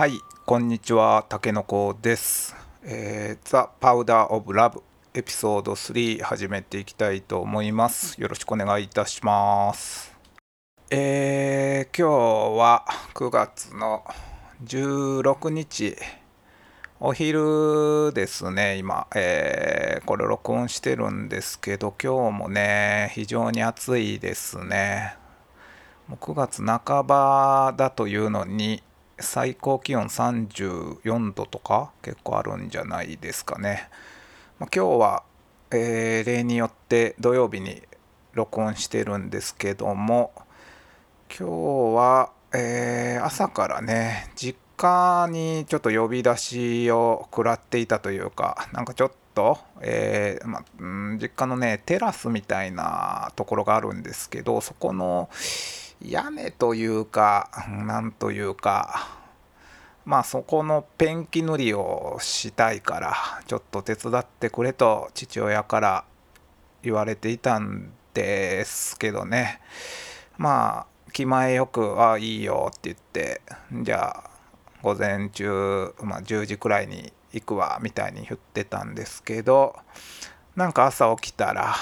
[0.00, 2.56] はい、こんにちは、たけのこです。
[2.82, 4.82] えー、ザ・パウダー・オブ・ラブ
[5.12, 8.18] エピソード3始めていきたいと思います。
[8.18, 10.16] よろしくお願いいたします。
[10.90, 14.02] えー、今日は9月の
[14.64, 15.94] 16日、
[16.98, 25.18] お昼ですね、今、えーこれ録音してるんですけど、今日もね、非常に暑いですね。
[26.08, 28.82] もう9月半ばだというのに
[29.20, 33.88] 最高気温34度とか結構あるんじゃないですかね。
[34.58, 35.22] まあ今日は、
[35.70, 37.82] えー例によって土曜日に
[38.32, 40.32] 録音してるんですけども
[41.28, 50.64] 今日は、えー朝からね実家にちょっと呼び出しを食らっていたというかなんかちょっと、えーま
[51.18, 55.28] 実家のねテラスみたいなところがあるんですけどそこの
[56.02, 59.08] 屋根というかなんというか
[60.04, 63.14] まあそこのペンキ塗りをしたいから
[63.46, 66.04] ちょっと手伝ってくれと父親から
[66.82, 69.60] 言われていたんですけどね。
[70.38, 73.42] まあ気前よく「ああいいよ」って言って
[73.82, 74.30] じゃあ
[74.82, 79.76] 午前中、まあ、10時くらいに行くわみたいに言ってたんですけど
[80.56, 81.74] なんか朝起きたら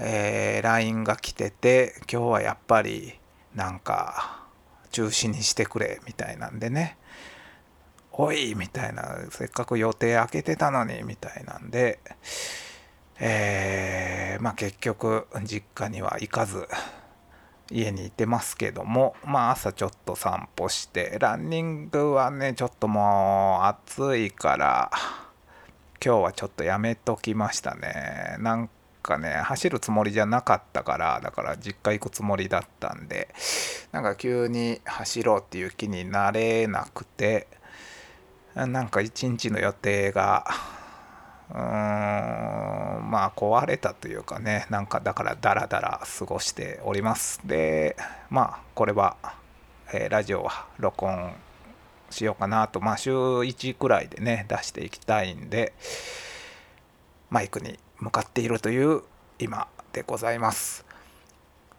[0.00, 3.18] えー LINE が来てて今日はやっぱり
[3.54, 4.44] なんか
[4.90, 6.96] 中止にしてくれみたいなんでね。
[8.12, 9.16] おいみたいな。
[9.30, 12.00] せっかく予定開けてたのにみたいなんで。
[13.20, 16.68] えーまあ結局実家には行かず
[17.70, 19.16] 家にいてますけども。
[19.24, 24.90] まあ朝ちょっと散歩してランニングはねちょっともう暑いから
[26.04, 28.36] 今日はちょっとやめときましたね。
[28.38, 28.70] なん
[29.02, 33.28] かね走るつもりじゃなかったからだから実家行くつもりだったんで
[33.92, 37.48] なんか急に走ろうっていう気になれなくて
[38.54, 40.44] なんか一日の予定が
[41.50, 47.40] うーんまあ壊れたというかねなんかだからダラダラ過ごしております。
[47.44, 47.96] で
[48.30, 49.16] まあこれは、
[49.92, 51.32] えーラジオは録音
[52.10, 55.72] しようかなとまあ週1くらいでね出していきたいんで
[57.30, 59.02] マイクに向かっているという
[59.38, 60.84] 今でございます。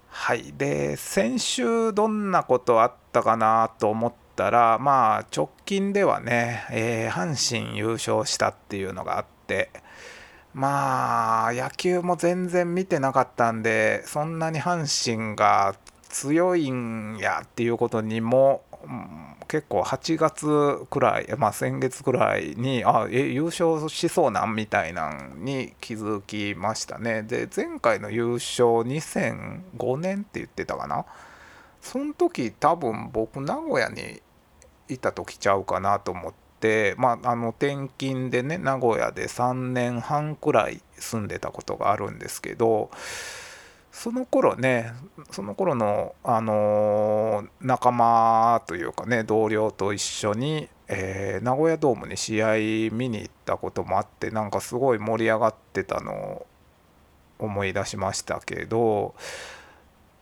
[0.09, 0.53] はい。
[0.57, 9.69] で先週どんなことあったかなと思ったらまあ直近ではね、えー阪神優勝したっていうのがあって
[10.53, 15.75] まあ野球も全然見てなかったんでそんなに阪神が
[16.09, 18.63] 強いんやっていうことにも、
[19.47, 27.23] 結構8月くらい、まあ、先月くらいにあえ優勝しそうなんみたいなんに気づきましたね。
[27.23, 31.06] で前回の優勝2005年って言ってたかな？
[31.81, 34.22] その時多分僕名古屋に
[34.88, 42.91] いた時ちゃうかなと思ってまああの転勤でね名古屋で3年半くらい住んでたことがあるんですけど
[43.91, 44.94] その頃ね
[45.31, 52.55] その頃の、あのー仲間というかね同僚と一緒に、えー名古屋ドームに試合
[52.94, 56.47] 見に行ったこともあってなんかすごい盛り上がってたのを
[57.39, 59.16] 思い出しましたけど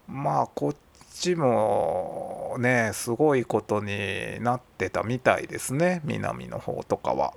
[0.07, 0.75] まあこっ
[1.13, 7.33] ちもねすごいことになってたみたいですね南の方とかは。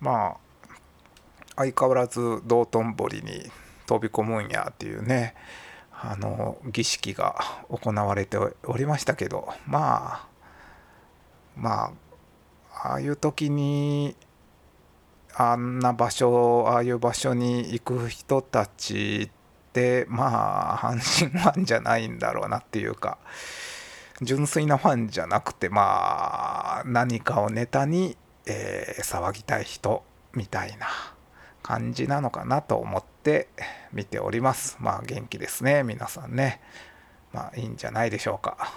[0.00, 0.50] まあ
[1.56, 3.50] 相変わらず道頓堀に
[3.90, 5.34] 飛び込むんやっていうね
[5.90, 7.34] あの儀式が
[7.68, 10.28] 行われておりましたけどまあ
[11.56, 11.92] ま
[12.72, 14.14] あああいう時に
[15.34, 23.18] あんな場所ああいう場所に行く人たちってまあ阪神ファンじゃないんだろうなっていうか
[24.22, 28.16] 純粋なファンじゃなくてまあ何かをネタに、
[28.46, 30.86] えー騒ぎたい人みたいな
[31.62, 33.48] 感じなのかなと思って
[33.92, 34.76] 見ております。
[34.80, 35.82] まあ元気ですね。
[35.82, 36.60] 皆さんね。
[37.32, 38.72] まあいいんじゃないでしょうか。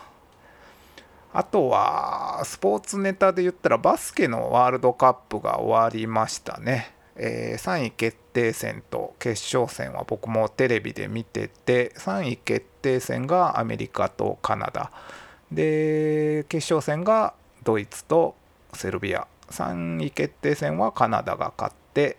[1.34, 14.92] あとはスポーツネタで言ったらバスケのワールドカップが終わりましたね、えー3位決定戦と決勝戦は僕もテレビで見てて3位決定戦がアメリカとカナダ。
[15.51, 18.36] で決勝戦がドイツと
[18.74, 19.28] セルビア。
[19.50, 22.18] 3位決定戦はカナダが勝って、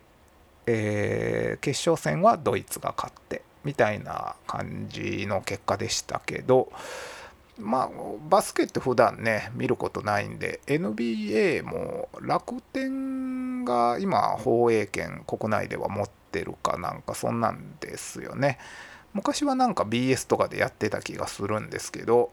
[0.66, 6.70] えー決勝戦はドイツが勝ってみたいな感じの結果でしたけど
[7.58, 7.90] まあ
[8.28, 18.58] バスケって普段ね見ることないんで NBA も楽天が今放映権国内では持ってるかなんかそんなんですよね。
[19.12, 22.32] 昔はなんか BS とかでやってた気がするんですけど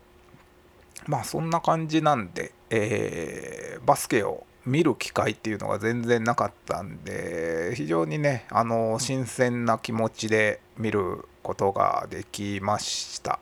[1.06, 13.40] まあそんな感じなんで、えー、バスケを見る機会っていうのが全然なかったんで非常にねあの新鮮な気持ちで見ることができました。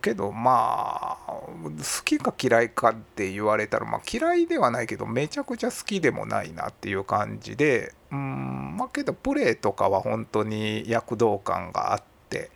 [0.00, 1.42] けどまあ好
[2.04, 12.50] きか嫌いかって言われたら、まあ、嫌いではないけどめちゃくちゃ好きでもないなっていう感じでうんまあけどプレーとかは本当に躍動感があって、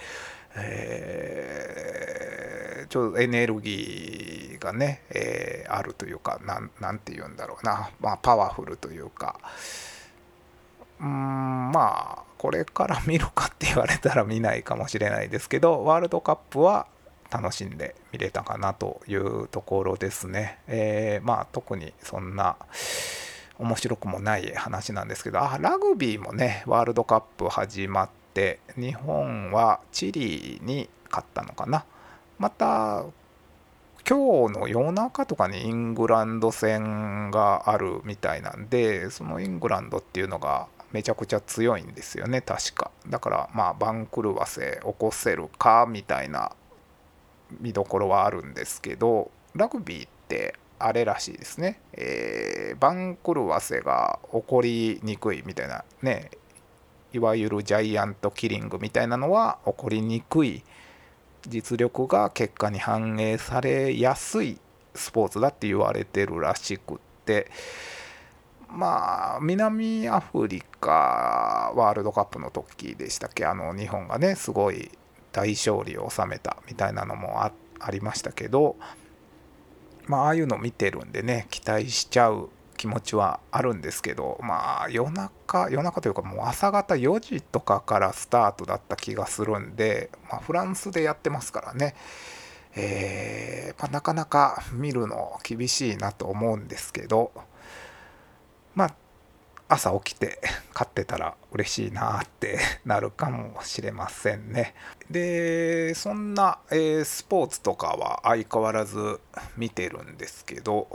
[0.56, 6.58] えー、ちょっとエネルギーがね、えー、あるというかな
[6.92, 9.38] んて言うんだろうな、まあ、パワフルというか。
[11.00, 16.86] うんまあこれから見るかって言われたら見ないかもしれないですけどワールドカップは
[17.30, 20.58] 楽しんで見れたかなというところですね。
[20.68, 22.56] えー、まあ特にそんな
[23.58, 28.21] 面白くもない話なんですけどあラグビーもねワールドカップ始まって
[28.76, 31.84] 日本はチリに勝ったのかな。
[32.38, 33.04] また
[34.08, 42.90] 今日の夜中とかにイングランド戦があるみたいなんでそのイングランドっていうのがめちゃくちゃ強いんですよね確か。
[43.08, 46.52] だからまあ番狂わせ起こせるかみたいな
[47.60, 56.30] 見どころはあるんですけどラグビーってあれらしいですね、えー、番狂わせが起こりにくいみたいなね
[57.12, 60.62] いわゆるジャイアントキリングみたいなのは起こりにくい
[61.46, 64.58] 実力が結果に反映されやすい
[64.94, 67.50] スポーツだって言われてるらしくって。
[68.68, 73.44] まあ南アフリカワールドカップの時でしたっけ？
[73.44, 74.90] あの日本がねすごい
[75.30, 77.52] 大勝利を収めたみたいなのもあ
[77.90, 78.76] りましたけど。
[80.06, 82.48] まあああいうの見てるんでね期待しちゃう
[82.82, 91.94] 気持ちはあるんですけどまあ夜中夜中というかもう朝方4時とかからスタートだった気がするんで、まあ、フランスでやってますからね
[92.74, 97.30] えー、まあ、なかなか見るの厳しいなと思うんですけど
[98.74, 98.94] まあ
[99.68, 100.40] 朝起きて
[100.74, 104.74] 飼ってたら嬉しいなってなるかもしれませんね。
[105.08, 109.20] でそんな、えー、スポーツとかは相変わらず
[109.56, 110.88] 見てるんですけど、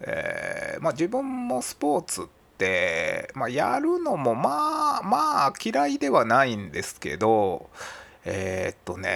[0.00, 2.24] えー、まあ、自分もスポーツっ
[2.58, 7.68] て、まあ、やるのもまあまあ嫌いではないんですけど
[8.24, 9.10] えー、っとね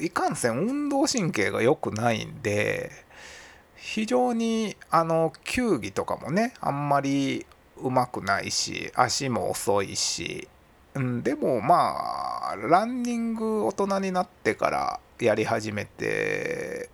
[0.00, 2.90] いかんせん運動神経が良くないんで
[3.76, 7.46] 非常にあの球技とかもねあんまり
[7.82, 10.48] うまくないし足も遅いし、
[10.94, 16.88] うん、でもまあランニング大人になってからやり始めて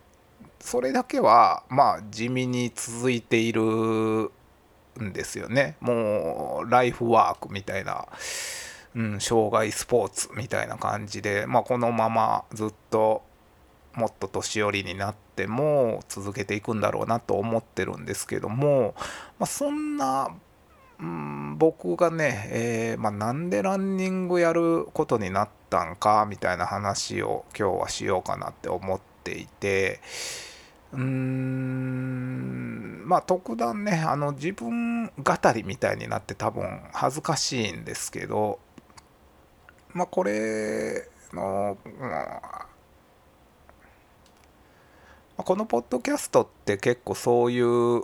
[0.67, 8.09] それだけはまあ地味に続いているんですよねもうライフワークみたいな、
[8.97, 13.23] うん、障害スポーツみたいな感じで、まあ、このままずっと
[13.95, 18.97] もっと年寄りになっても続けていくんだろうなと思ってるんですけども、
[19.39, 20.35] まあ、そんな、
[20.99, 30.01] うん、僕がね、えー、まあ、なんでランニングやることになったんかみたいな話を今日はしようかなって思っていて。
[30.97, 32.37] うーん。
[33.07, 35.13] まあ特段ねあの自分語
[35.55, 38.59] りみたいになって多分恥ずかしいんですけど
[39.95, 42.67] まあこれの、ま
[45.39, 48.03] あ、このポッドキャストって結構そういう、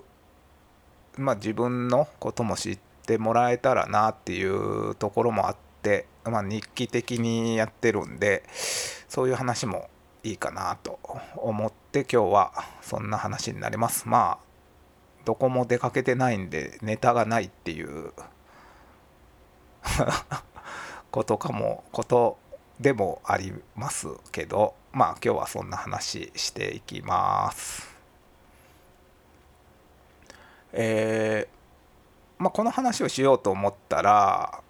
[1.17, 9.91] まあ、自分のことも知ってもらえたらなっていうところもあって、まあ、日記的にやってるんでそういう話も
[10.23, 11.01] いいかなと
[11.37, 14.53] 思って今日はそんな話になりますまあ
[15.25, 18.13] どこも出かけてないんでネタがないっていう
[21.11, 22.39] ことかもこと
[22.81, 27.93] でもありますけどまあ今日はそんな話していきます。
[30.73, 34.63] えー、まあ、この話をしようと思ったら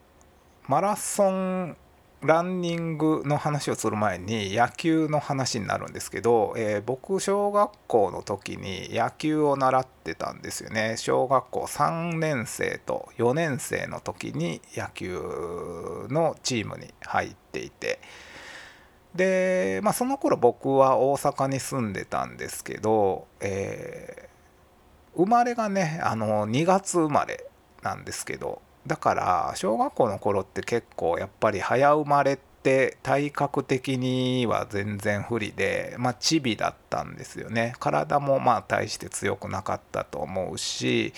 [0.66, 1.76] マラソン
[2.24, 10.96] ランニングの話をする前に野球の話になるんですけど、えー、僕小学校の時に野球を習ってたんですよね。
[10.98, 15.18] 小学校3年生と4年生の時に野球
[16.10, 18.00] のチームに入っていて。
[19.16, 27.44] で、まあ、その頃僕は大阪に住んでたんですけど、えー、生まれがねあの2月生まれ
[27.82, 37.74] なんですけどだから小学校の頃って結構やっぱり早生まれって体格的には全然不利でまあチビだったんですよね。
[37.78, 41.12] 体もまあ大して強くなかったと思うし、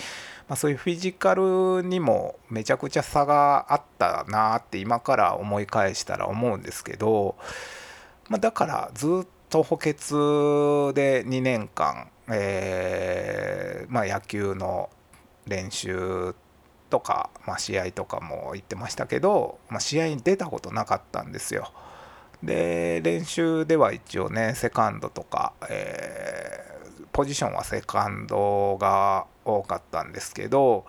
[0.47, 7.35] まあ、そういうフィジカルにもめちゃくちゃ差があったなって今から思い返したら思うんですけど、
[8.29, 9.95] まあ、だからずっと補欠
[10.93, 14.89] で2年間、えー、まあ、野球の
[15.47, 16.35] 練習
[16.89, 21.71] とか、まあ、試合とかも行ってましたけど、まあ、試合に出たことなかったんですよ。
[22.43, 30.85] で練習では一応ねセカンドとか、えー、ポジションはセカンドが多かったんですけど、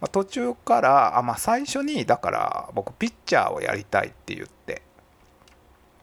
[0.00, 4.82] まあ、途中からあ、まあ、最初にだから僕ピッチャーをやりたいって言って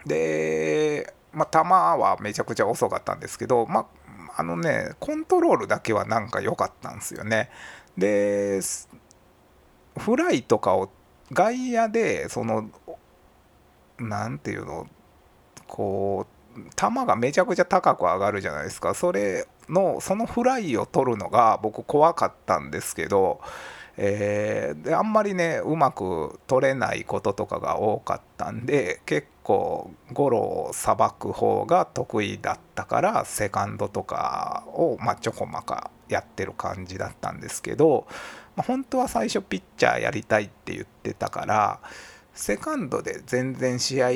[0.06, 3.86] で、まあ、球はめちゃくちゃ遅かったんですけど、まあ、
[4.38, 7.50] あのねコントロールだけはなんか良かったんですよね。
[7.98, 8.60] で
[9.98, 10.90] フライとかを
[11.32, 12.70] 外野でその
[13.98, 14.88] 何ていうの
[15.68, 18.94] こう球がめちゃくちゃ高く上がるじゃないですか。
[18.94, 23.42] それのそのフライを取るのが僕怖かったんですけど、
[23.98, 38.06] えー、であんまりねうまく取れないこととかが多かったんで結構ゴロをさばく方が得意だったからセカンドとかを、まあ、ちょこまかやってる感じだったんですけど、
[38.56, 41.80] まあ、本当は最初ピッチャーやりたいって言ってたから
[42.34, 44.12] セカンドで全然試合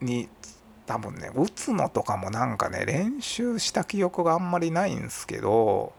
[0.00, 0.28] に
[0.86, 5.92] 多分ね打つのとかもなんかね練習した記憶があんまりないんですけど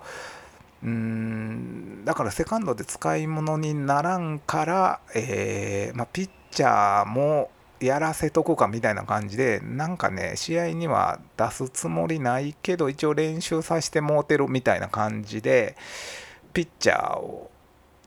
[0.84, 15.78] うーんだからセカンドで使い物にならんから、えー、まあ、ピッチャーもやらせとこうかみたいな感じでなんかね試合には出すつもりないけど一応練習させてもうてるみたいな感じで
[16.54, 17.50] ピッチャーを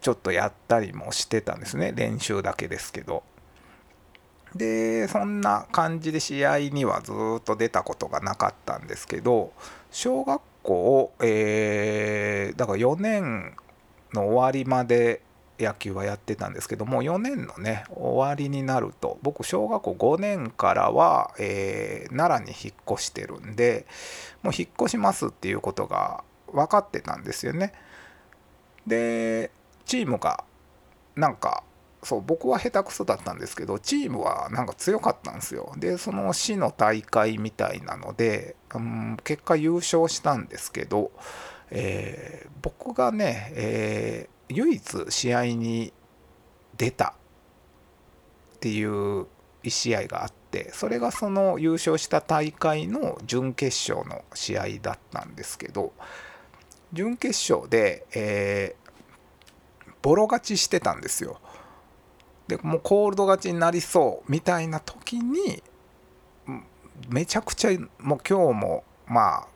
[0.01, 3.23] ちょっとやったりもしてたんですね練習だけですけど。
[4.55, 9.55] でそんな感じで試合にはずっと出たことがなかったんですけど
[9.91, 13.55] 小学校、えー、だから4年
[14.13, 15.23] の終わりまで
[15.59, 23.87] 野球はやってたんですけども4年のね終わりになると僕小学校5年からは、えー、奈良に引っ越してるんで
[24.43, 27.73] もう引っ越しますっていうことが分かってたんですよね。
[28.87, 29.51] で
[29.85, 30.45] チームが
[31.15, 31.63] なんか
[32.03, 41.13] そう僕は下手くそだったんですけどチームはなんか強かったんですよでその市の大会みたいなので、うん、結果優勝したんですけど、
[41.71, 45.93] えー、僕がね、えー、唯一試合に
[46.77, 47.15] 出た
[48.57, 49.27] っていう
[49.63, 55.93] 1試合があってそれがその優勝した大会の準決勝の試合だったんですけど
[56.93, 61.41] 準決勝で、えー、ボロ勝ちしてたんですよ。
[62.57, 65.63] でもうコールド勝ちになりそうみたいな時に
[67.09, 69.49] めちゃくちゃもう今日もまあ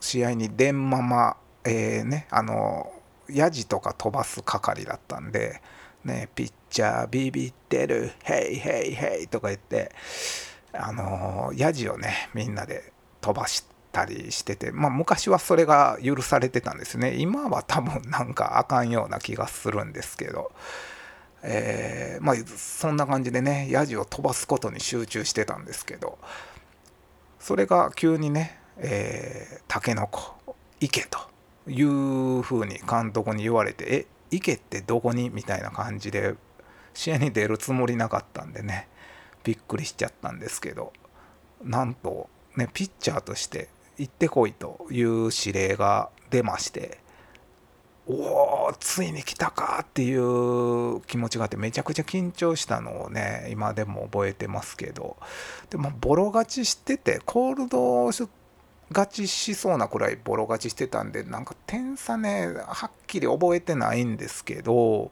[0.00, 2.92] 試合に出んままえー、ねあの
[3.28, 5.60] ヤジとか飛ばす係だったんで
[6.04, 9.92] ねピッチャービビってるヘイヘイヘイとか言って
[10.72, 17.14] あのヤジをねみんなで飛ばしたりしててまあ昔はそれが許されてたんですね。
[17.16, 20.50] 今は多分なんかあかんような気がするんですけど。
[21.42, 26.18] えー、まあそんな感じでねヤジを飛ばすことに集中してたんですけど
[27.38, 30.34] それが急にね「えー、タケノコ
[30.80, 31.18] 行け」と
[31.70, 36.34] いうふうに監督に言われて「え行けってどこに?」みたいな感じで
[36.94, 38.88] 試合に出るつもりなかったんでね
[39.44, 40.92] びっくりしちゃったんですけど
[41.62, 46.98] なんとねピッチャーとして行ってこいという指令が出まして
[48.08, 55.16] おおついに来たかっていう気持ちがあってめちゃくちゃ緊張したのをね今でも覚えてますけど。
[55.70, 58.06] でもボロ勝ちしててコールド
[58.90, 65.10] 勝ちしそうなくらいボロ勝ちしてたんでなんか点差ねはっきり覚えてないんですけど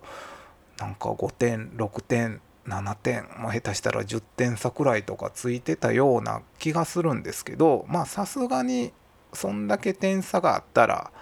[0.79, 8.93] なんか5点6点7点もう下手したら10点差くらいとかついてたような気がするんですけどまあさすがに
[9.33, 11.13] そんだけ点差があったら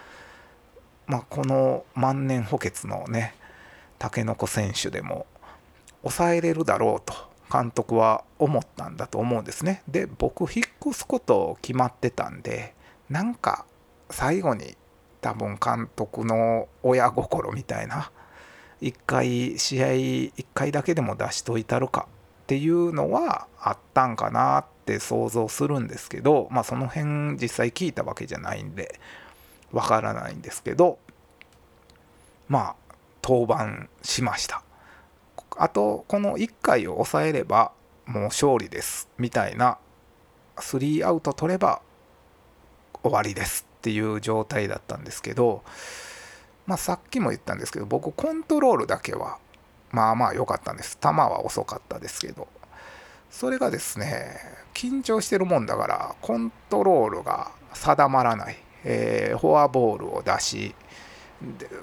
[1.06, 3.34] まあ、この万年補欠のね
[3.98, 5.26] タケノコ選手でも
[6.02, 7.14] 抑えれるだろうと
[7.52, 9.82] 監督は思ったんだと思うんですね。
[9.86, 12.74] で僕引っ越すこと決まってたんで
[13.08, 13.64] なんか
[14.10, 14.76] 最後に
[15.20, 18.10] 多分監督の親心みたいな
[18.82, 22.08] 1回試合1回だけでも出しといたるか
[22.42, 29.00] っていうのはあったんかなって想像するんですけどまあその辺実際聞いたわけじゃないんで
[29.74, 30.98] わからないんですけど
[32.48, 32.76] まあ
[33.22, 34.62] 登板しました。
[35.56, 37.72] あとこの1回を抑えれば
[38.06, 39.78] もう勝利ですみたいな
[40.56, 41.80] 3アウト取れば
[43.02, 45.62] 終わりですっていう状態だったんですけど
[46.66, 49.38] まあさっきも言ったんですけど僕コントロールだけは
[49.92, 50.98] まあまあ良かったんです。
[51.00, 52.48] 球は遅かったですけど。
[53.30, 54.36] それがですね
[54.74, 60.74] 緊張してるもんだからコントロールが定まらない、えー、フォアボールを出し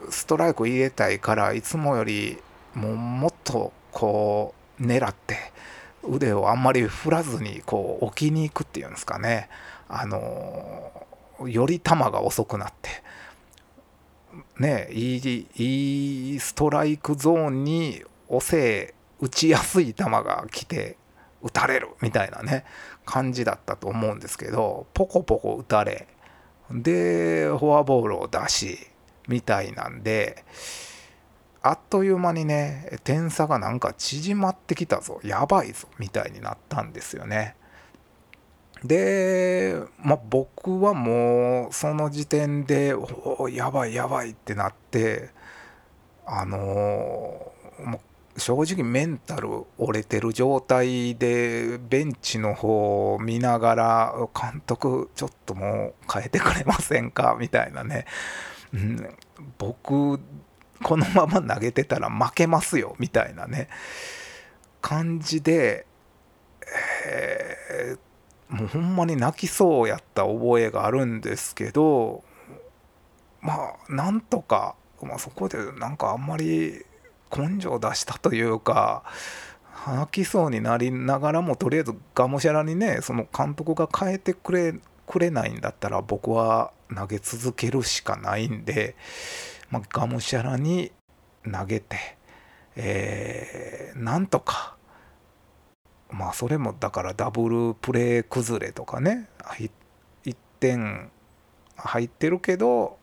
[0.09, 2.37] ストライク入れたいからいつもより
[2.73, 5.37] ももっとこう狙って
[6.03, 9.49] 腕をあんまり振らずにこう置きに行くっていうんですかね。
[9.87, 10.91] あの
[11.47, 12.89] より球が遅くなって
[14.57, 20.97] ねいいいいストライクゾーンに押せ打ちやすい球が来て
[21.41, 22.63] 打たれるみたいなね
[23.05, 26.07] 感じだったと思うんですけどポコポコ打たれ
[26.73, 28.79] でフォアボールを出し
[29.27, 30.43] みたいなんで
[31.61, 37.55] あっという間にね点差がなんか縮まってきたぞやばいぞみたいになったんですよね。
[38.83, 45.29] で、まあ、僕はもうその時点でおやばいやばいってなって
[46.25, 47.51] あのも
[47.97, 47.99] う
[48.41, 57.37] 正直メンタル折れてる状態でベンチの方を見ながら監督ちょっともう変えてくれませんか？
[57.39, 58.05] みたいなね、
[58.73, 59.15] うん、
[59.59, 60.19] 僕
[60.81, 63.67] このまま投げてたら負けますよみたいなね。
[64.81, 65.85] 感じで、
[67.05, 67.99] えー
[68.49, 72.21] もうほんまに泣きそうやった覚えがあるんですけど
[73.39, 76.83] まあなんとか、まあ、そこでなんかあんまり
[77.35, 79.03] 根性出したというか
[79.87, 84.75] 泣きそうになりながらもとりあえずがむしゃらにねその監督が変えてくれ
[85.07, 88.95] くれないんだったら僕は投げ続けるしかないんで、
[89.69, 90.91] まあ、がむしゃらに
[91.51, 92.17] 投げて、
[92.75, 94.75] えー、なんとか
[96.11, 101.09] まあそれもだからダブルプレー崩れとかね1点
[101.75, 102.97] 入ってるけど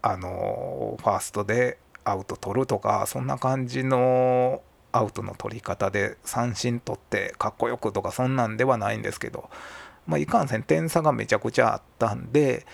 [0.00, 4.62] あのファーストでアウト取るとかそんな感じの
[4.92, 9.50] アウトの取り方で三振取ってかっこよくとかそんなんではないんですけど、
[10.06, 12.64] まあ、いかんせん点差がめちゃくちゃあったんで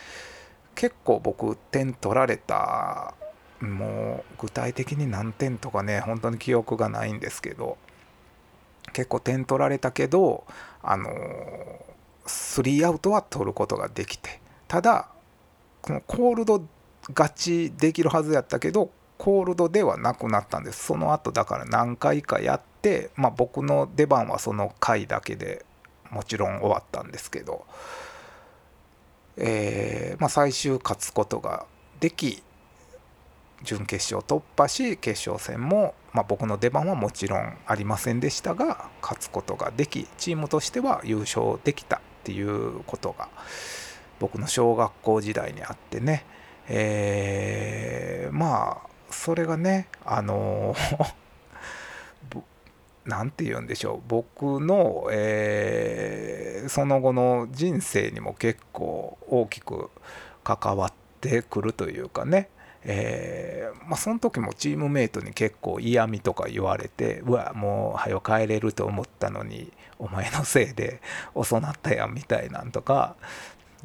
[0.75, 3.15] 結構僕点取られた
[3.61, 7.79] もう具体的に何点とかね本当に記憶がないんですけど
[8.93, 10.45] 結構点取られたけど
[10.83, 11.11] あの
[12.27, 15.09] スリーアウトは取ることができてただ
[15.83, 16.63] このコールド
[17.09, 18.91] 勝ちできるはずやったけど
[19.21, 20.83] コールドではなくなったんです。
[20.87, 25.67] その後だから何回かやって、まあ、僕の出番はその回だけで
[26.11, 27.67] もちろん終わったんですけど、
[29.37, 31.67] えーまあ、最終勝つことが
[32.01, 32.43] でき
[33.63, 43.29] 準決勝突破し決勝戦も、まあ、僕の出番はもちろんありませんでしたが勝つことができチームとしては優勝できたっていうことが
[44.19, 46.25] 僕の小学校時代にあってね、
[46.69, 50.75] えー、まあそれがねあの
[53.05, 54.03] 何て言うんでしょう。
[54.09, 59.91] 僕の、えー、その後の人生にも結構大きく
[60.45, 62.49] 関わってくるというかね。
[62.83, 71.03] えー、まあ、その時もチームメイトに結構嫌味とか言われてうわもう早帰れると思ったのにお前のせいで
[71.35, 73.17] 遅なったやんみたいなんとか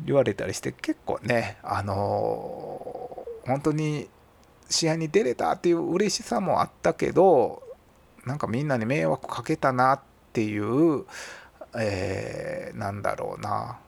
[0.06, 4.08] 言われたりして結構ねあのー、本当に
[4.70, 7.64] 試合に出れたっていう嬉しさもあったけど
[8.26, 10.00] なんかみんなに迷惑かけたなっ
[10.34, 11.06] ていう、
[11.78, 13.80] えー、なんだろうな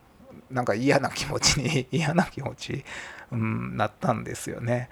[0.50, 2.84] なんか嫌な気持ちに 嫌な気持ち
[3.30, 4.88] うん、なったんですよね。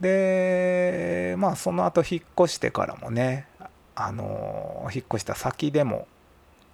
[0.00, 3.46] でまあその後引っ越してからもね
[3.94, 6.06] あの引っ越した先でも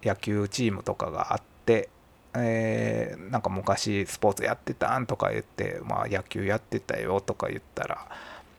[0.02, 1.90] 野球チームとかがあって、
[2.34, 8.06] えー、なんか昔スポーツやってたんとか言って、まあ、野球やってたよとか言ったら、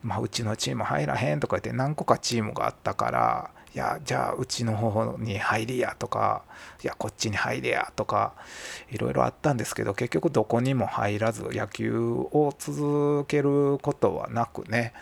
[0.03, 6.43] まあ、うちのチーム入らへんとか言って何個かチームがあったからいやじゃあうちの方に入りやとか
[6.83, 8.33] いやこっちに入れやとか
[8.89, 14.93] いろいろあったんですけど結局どこにも入らず野球を続けることはなくね。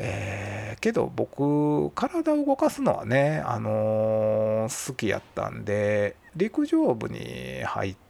[0.00, 8.07] えー、けど僕体を動かすのはね、あのー、好きやったんで陸上部に入った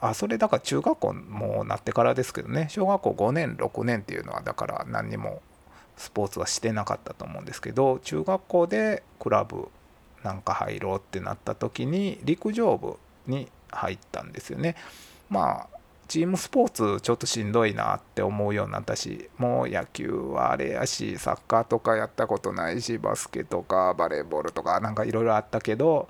[0.00, 5.42] あそれだから中学校もなってからですけどね小学校5年6年っていうのはだから何にも
[5.96, 9.68] スポーツはしてなかったと思うんですけど中学校でクラブ
[10.22, 14.76] なんか入ろうってなった時に陸上部に入ったんですよね。
[15.28, 15.74] まあ
[16.06, 26.08] チームスポーツちょっとしんどいなって思うようになったしもう野球はあれやしサッカーとかやったことないしバスケとかバレーボールとかなんかいろいろあったけど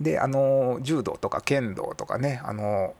[0.00, 2.94] であの柔道とか剣道とかねあの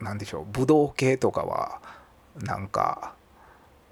[0.00, 1.80] 何でしょう武道系とかは
[2.36, 3.14] なんか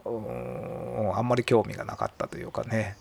[0.04, 2.96] あんまり興味がなかったというかね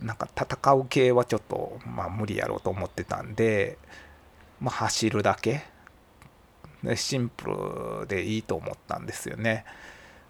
[0.00, 3.78] なんか戦う系はちょっと、まあ、無理やろうと思ってたんで、
[4.60, 5.64] まあ、走るだけ
[6.94, 7.46] シンプ
[8.00, 9.64] ルでいいと思ったんですよね。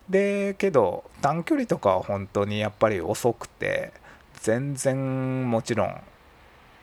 [0.08, 3.92] でけど短距離とかは本当にやっぱり遅くて
[4.40, 6.00] 全然もちろん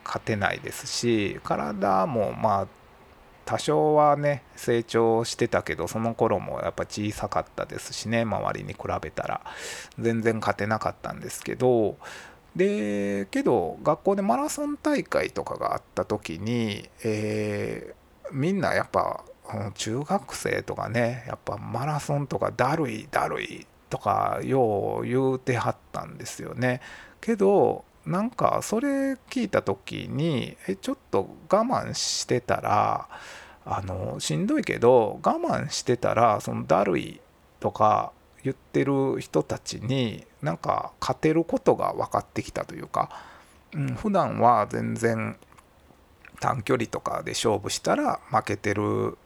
[0.04, 2.68] 勝てないですし体もまあ
[3.46, 9.42] 多少はね成長してたけどその頃もやっぱ小さかったですしね周りに比べたら。
[10.00, 11.98] 全然勝てなかったんですけど。
[12.56, 19.24] でけど学校でマラソン大会とかがあった時に、えー、みんなやっぱ
[19.74, 26.82] 中学生とかねやっぱマラソンとかだるいだるいとかよう言うてはったんですよね。
[27.22, 33.08] けどなんかそれ聞いた時にえちょっと我慢してたら
[33.66, 37.22] あのしんどいけど我慢してたらそのだるい
[37.60, 38.12] とか
[38.44, 43.10] 言ってる人たちになんか勝てることが分かってきたというか、
[43.74, 45.38] うん、普段は全然
[46.42, 49.18] 短距離とかで勝負したら負けてる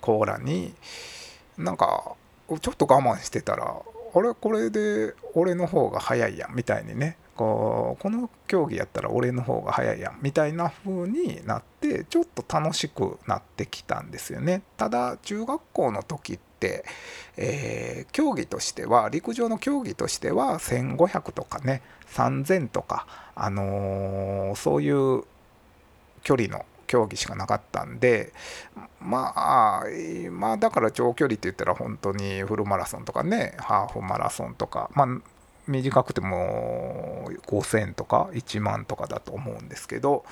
[0.00, 0.72] コーラに
[1.58, 2.14] なんか
[2.60, 3.74] ちょっと我慢してたら
[4.14, 14.62] あれこれで俺の方が早いやんみたいにねこうこの競技やったら俺の方が早いやんみたいな風になってちょっと楽しくなってきたんですよね。
[14.76, 16.84] ただ中学校の時って、
[17.36, 25.24] えー、競技としては陸上の競技としては1500とかね3000とか、あのー、そういう
[26.22, 28.32] 距離の競技しかなかったんで
[29.00, 29.84] まあ
[30.30, 35.06] まあだから長距離って言ったら本当にフルマラソンとかねハーフマラソンとかまあ
[35.66, 40.24] 短くても5000とか1万とかだと思うんですけど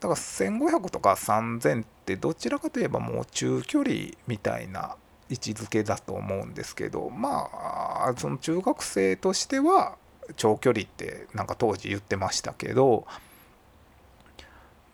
[0.00, 3.94] だから1500とか3000ってどちらかといえばもう中距離
[4.26, 4.96] みたいな
[5.30, 9.96] 位置づけだと思うんですけどまあその中学生としては
[10.36, 13.06] 長距離ってなんか当時言ってましたけど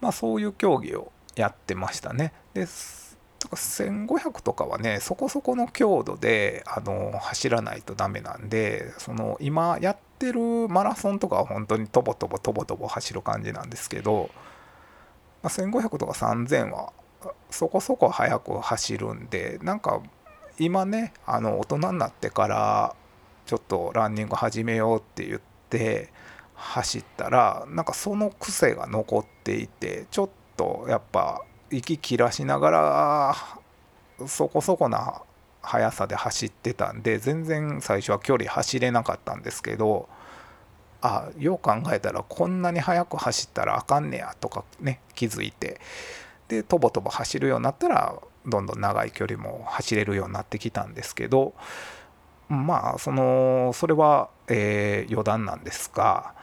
[0.00, 2.32] まあそういう競技をやってましたね。
[2.54, 2.66] で
[3.48, 14.30] 1500とかはねそこそこの強度であの走らないとダメなんでその今やってるマラソンとかは本当にとぼとぼとぼとぼ走る感じなんですけど、
[15.42, 16.92] まあ、1500とか3000は
[17.50, 20.02] そこそこ速く走るんでなんか
[20.58, 22.94] 今ねあの大人になってから
[23.46, 26.12] ちょっとランニング始めようって言って
[26.54, 33.36] 走ったらなんかその癖が残っていてちょっとやっぱ息切らしながら
[34.26, 35.22] そこそこな
[35.62, 40.08] 速さで走ってたんで全然最初は距離走れなかったんですけど
[41.02, 45.80] あよう考えたらこんなに速く走ったらあかんねやとかね気づいて
[46.48, 48.14] でとぼとぼ走るようになったら
[48.46, 51.54] どんどん長い距離も走れるようになってきたんですけど
[52.48, 56.34] まあそのそれは、えー、余談なんですが、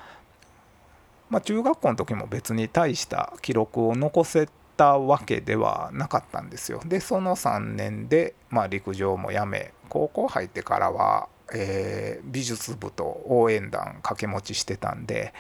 [1.30, 6.82] まあ、中学校の時も別に大した記録を残せたわけではなかったんですよ。
[6.86, 15.34] でその3年で、まあ、陸上もやめ高校入ってからは、えー、美術部と応援団掛け持ちしてたんで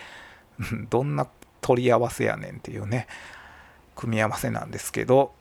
[0.90, 1.28] どんな
[1.62, 3.08] 取り合わせやねんっていうね
[3.96, 5.32] 組み合わせなんですけど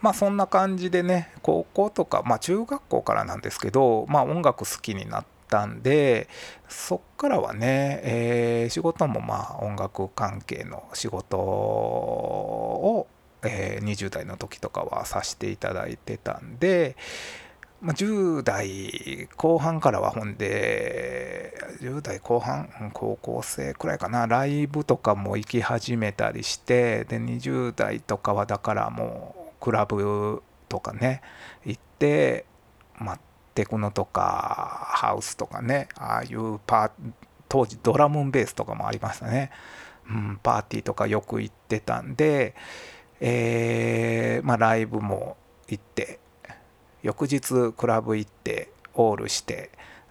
[0.00, 6.28] まあそんな感じでね高校とかまあ中学校からなんですけどまあ音楽好きになってたんで
[6.68, 13.06] そっからはね、えー、仕事もまあ音楽関係の仕事を、
[13.42, 16.96] えー、20代の時とかはさせていただいてたんで、
[17.80, 31.22] まあ、10代後半からはほんで10代後半高校生くらいかなライブとかも行き始めたりしてで20代とかはだからもうクラブとかね
[31.64, 32.44] 行って
[32.98, 33.20] まあ
[33.58, 37.12] テクノとかハウスとかねああいうパー
[37.48, 39.50] 当時ドラムンベースとかもありましたね、
[40.08, 42.54] うん、パーティーとかよく行ってたんで、
[43.18, 46.20] えー、まあ、ライブも行って
[47.02, 49.70] 翌日クラブ行ってオールして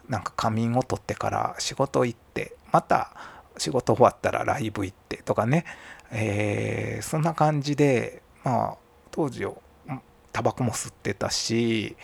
[0.10, 3.12] なんか仮眠を取ってから仕事行ってまた
[3.58, 5.64] 仕事終わったらライブ行ってとかね、
[6.12, 8.78] えー、そんな感じでまあ
[9.12, 9.62] 当時を
[10.38, 11.96] タバコも吸ってたし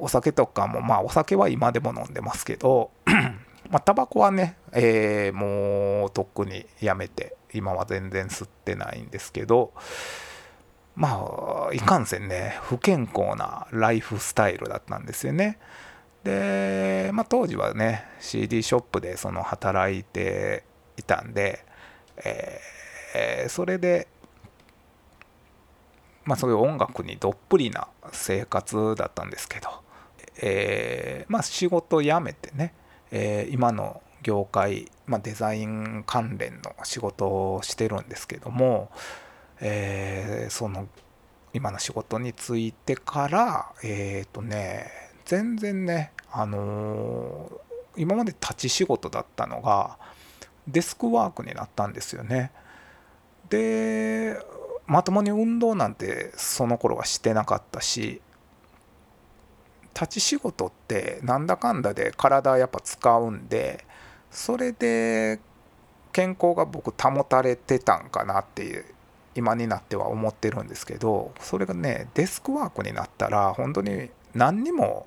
[0.00, 2.90] お酒とかもまあお酒は今でも飲んでますけど
[3.70, 9.72] まあタバコはね、えー、もうとっくにやめて今は全然吸ってないんですけど
[10.96, 15.58] まあいかんせんね不健康なライフスタイルだったんですよね。
[16.24, 20.64] で、まあ、当時はね CD ショップでその働いて
[20.98, 21.64] いたんで、
[22.22, 24.08] えー、それで
[26.24, 29.68] まあ、そういう音楽にどっぷりな生活だったんですけど、
[30.42, 32.74] えー、まあ、仕事辞めてね、
[33.10, 38.90] えー、今の業界、まあ、デザイン関連の仕事をしてるんですけども、
[39.60, 40.88] えー、その
[41.52, 44.86] 今の仕事についてからえっ、ー、とね
[45.24, 49.98] 全然ねあのー、今まで立ち仕事だったのが
[50.68, 52.52] デスクワークになったんですよね。
[53.48, 54.38] で
[54.86, 58.20] まともに運動なんてその頃はしてなかったし
[59.94, 63.84] 立ち仕事ってなんだかんだで体やっぱ使うんで
[64.30, 65.40] それで
[66.12, 68.84] 健康が僕保たれてたんかなっていう
[69.34, 75.06] 今になっては思ってるんですけどそれがねデスクワークになったら本当に何にも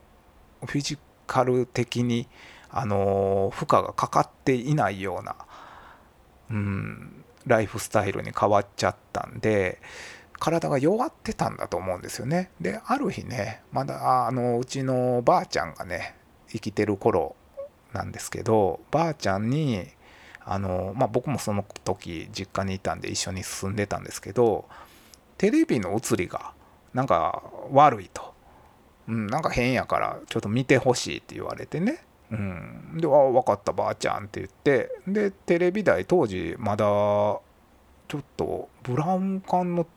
[0.66, 2.28] フィジカル的に
[2.70, 5.36] あの負荷がかかっていないような、
[6.52, 9.80] うん、ライフスタイルに変わっちゃったんで
[10.44, 12.52] 体が弱ってたんだと思うんですよね。
[12.60, 16.18] である日ねまだあのうちのばあちゃんがね
[16.50, 17.38] 生きてる頃
[17.94, 19.88] なんですけどばあちゃんに
[20.44, 24.66] あの、まあ、僕もその時実家にいたんで一緒に住んでたんですけど
[25.38, 26.52] テレビの映りが
[26.94, 28.34] なんか悪いと、
[29.08, 39.88] うん、なんか変やからちょっと見てほしいって言われてね、うん、で「あ分かったばあちゃん」って言ってでテレビ台当時まだちょっとブラウン管の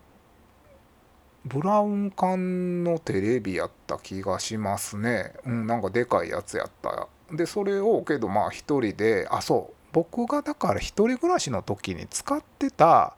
[1.47, 5.33] ブラウン管のテレビやった気がしますね。
[5.47, 7.07] うん、なんかでかいやつやった。
[7.31, 13.15] で、それをけどまあ一人で、あ、そう、僕がだから一人暮らしの時に使ってた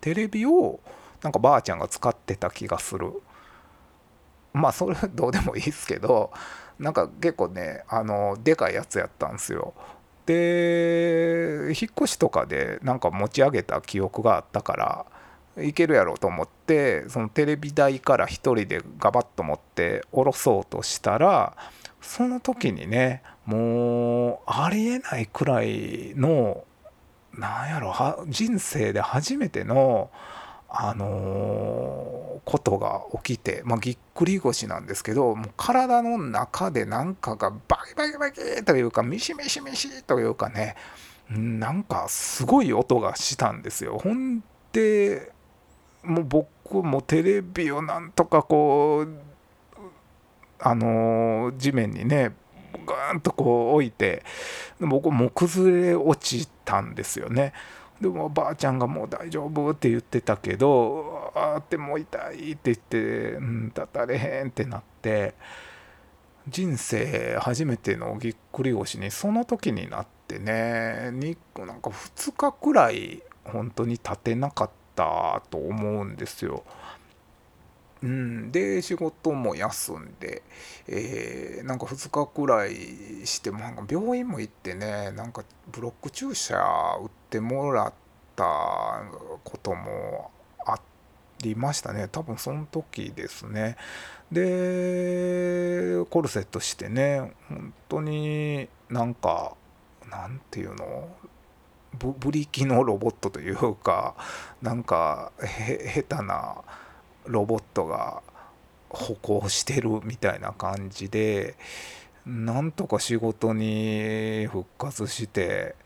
[0.00, 0.80] テレビを
[1.22, 3.12] なんかばあちゃんが使ってた気がする。
[4.52, 6.32] まあそれどうでもいいですけど、
[6.80, 9.72] なんか結構ね、あの、でかいやつやったんですよ。
[10.26, 15.06] で、引っ越しとかでなんか持ち上げた記憶があったから、
[15.62, 21.56] いけるやろうと思ってそのテレビ台から1人でガバッと持って下ろそうとしたら
[22.00, 26.64] その時にねもうありえないくらいの
[27.34, 27.94] なんやろ
[28.28, 30.10] 人生で初めての
[30.70, 40.76] あのー、ことが起きて、まあ、ぎっくり腰なんですけどもう体の中で何かがバキバキバキというかミシミシミシというかね
[41.30, 43.98] なんかすごい音がしたんですよ。
[43.98, 44.42] ほん
[44.72, 45.32] で
[46.02, 49.08] もう僕もテレビをなんとかこう
[50.60, 52.34] あの地面にね
[52.86, 54.24] ガーンとこう置いて
[54.80, 57.52] 僕も崩れ落ちたんですよね。
[58.00, 65.34] でもばあちゃんがもう大丈夫って言ってたけどあってもう痛いって言ってうん立たれへんってなって
[66.48, 76.64] 人生初めてのぎっくり腰にその時になってねになんか2日くらい本当に立てなかったたと思うんですよ。
[78.00, 80.42] うん、で仕事も休んで、
[80.86, 82.76] えー、なんか2日くらい
[83.24, 87.92] してもなんか病院も行ってねなんかブロック注射打ってもらっ
[88.36, 89.02] た
[89.42, 90.30] ことも
[90.64, 90.78] あ
[91.42, 92.08] りましたね。
[92.08, 93.76] 多分その時ですね。
[94.30, 99.54] でコルセットしてね本当になんか
[100.08, 101.08] なんていうの？
[101.96, 104.14] ブリキのロボットというか
[104.62, 106.62] なんか下手な
[107.26, 108.22] ロボットが
[108.88, 111.56] 歩行してるみたいな感じで
[112.26, 115.76] なんとか仕事に復活して、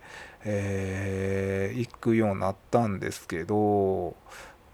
[0.44, 4.16] えー、行くようになったんですけど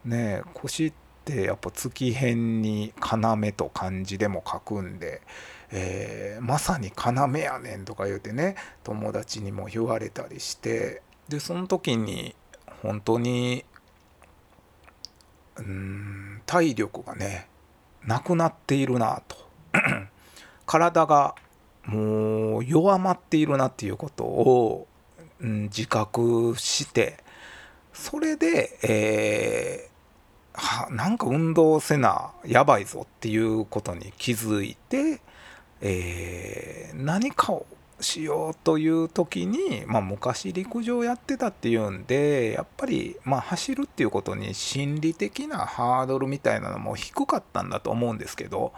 [0.05, 0.93] ね腰っ
[1.25, 5.23] てやっぱ月辺に要と漢字でも書くんで。
[5.71, 12.35] えー、まさに要やねんとか言うてね友達にも言われたりしてでその時に
[12.83, 13.65] 本当に
[15.57, 17.49] うん体力がね
[18.05, 19.37] なくなっているなと。
[20.67, 21.35] 体が
[21.85, 24.87] もう弱まっているなっていうことを、
[25.41, 27.25] うん、自覚して
[27.95, 35.21] それで、えー、なんか運動せなやばいぞっていうことに気づいて、
[35.81, 37.67] えー、何かを
[38.01, 48.73] しようという時に、まあ、昔陸上やってたっていうんでやっぱり、まあ、走るっていうことに心理的なハードルみたいなのも低かったんだと思うんですけど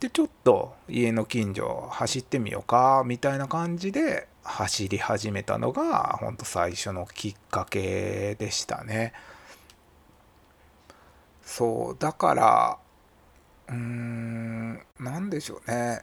[0.00, 9.12] でちょっと家の近所走ってみようかみたいな感じで走り始めたのがほんと最初のきっかけでしたね。
[11.44, 12.78] そうだから
[13.68, 16.02] うーん何でしょうね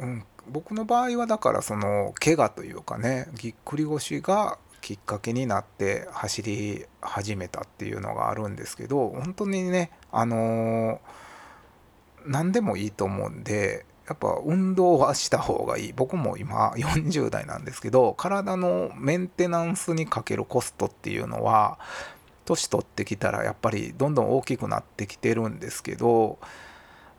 [0.00, 10.98] うん、僕の場合はだからその怪我というかねぎっくり腰がきっかけになって走り始めたっていうのがあるんですけど本当にねあのー、
[12.26, 15.92] 何でもいいと思うんでやっぱ運動はした方がいい。
[15.92, 21.78] 僕も今40代なんですけど体のメンテナンスにかけるコストっていうのは
[22.44, 26.38] 年取ってきたらやっぱりどんどん大きくなってきてるんですけど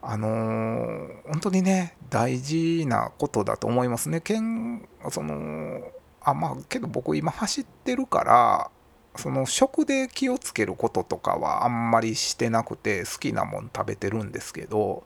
[0.05, 4.19] あのー、本当にね大事なことだと思いますね。
[4.19, 5.81] けんその
[6.21, 8.71] あまあけど僕今走ってるから
[9.15, 15.03] その食で気をつけることとかはあんまりしてなくて好きなもん食べてるんですけど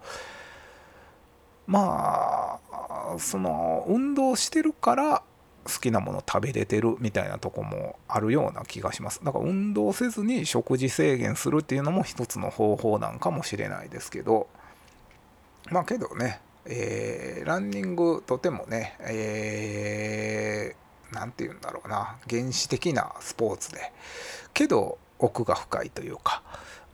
[1.68, 5.24] まあその運動してるから
[5.66, 14.48] 好きなもの食べれてるみたいなとこもあるような気がしますだから運動せずに食事制限するっていうのも一つの方法なんかもしれないですけど
[15.72, 23.92] まあけどね、えー、ランニングとてもね、えー、て言うんだろうな原始的なスポーツで
[24.54, 26.42] けど奥が深いというか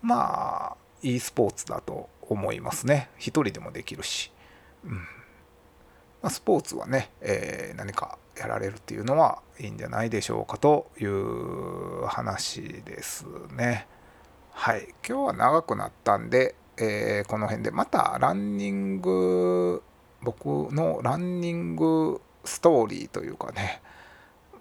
[0.01, 3.09] まあいいスポーツだと思いますね。
[3.17, 4.31] 一人でもできるし、
[4.85, 4.93] うん。
[4.93, 4.99] ま
[6.23, 13.87] あ、スポーツはね、えー、何かやられるっていうのはいいんじゃないでしょうかという話ですね。
[14.51, 14.87] はい。
[15.07, 19.83] 今日は長くなったんでえー、この辺でまたランニング
[20.21, 23.81] 僕のランニングストーリーというかね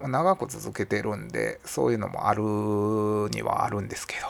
[0.01, 2.41] 長く続けてるんでそういうのもある
[3.29, 4.27] にはあるんですけど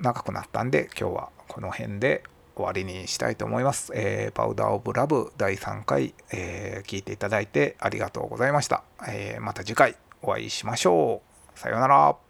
[0.00, 2.22] 長くなったんで今日はこの辺で
[2.56, 3.92] 終わりにしたいと思います。
[3.94, 8.82] えー、パウダーオブラブ第3回、えー、聞いていただいてありがとうございました。
[9.08, 11.22] えー、また次回お会いしましょ
[11.54, 11.58] う。
[11.58, 12.29] さようなら。